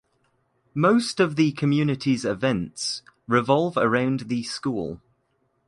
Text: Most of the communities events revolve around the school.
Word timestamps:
Most 0.73 1.19
of 1.19 1.35
the 1.35 1.51
communities 1.51 2.25
events 2.25 3.03
revolve 3.27 3.77
around 3.77 4.21
the 4.21 4.41
school. 4.41 4.99